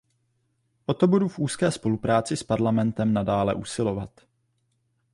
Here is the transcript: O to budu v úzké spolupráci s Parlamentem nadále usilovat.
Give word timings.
O 0.85 0.93
to 0.93 1.07
budu 1.07 1.27
v 1.27 1.39
úzké 1.39 1.71
spolupráci 1.71 2.37
s 2.37 2.43
Parlamentem 2.43 3.13
nadále 3.13 3.53
usilovat. 3.55 4.21